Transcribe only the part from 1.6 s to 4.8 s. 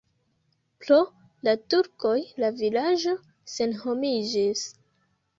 turkoj la vilaĝo senhomiĝis.